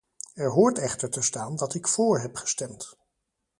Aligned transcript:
Er 0.33 0.51
hoort 0.53 0.79
echter 0.79 1.09
te 1.09 1.21
staan 1.21 1.55
dat 1.55 1.73
ik 1.73 1.87
voor 1.87 2.19
heb 2.19 2.35
gestemd. 2.35 2.97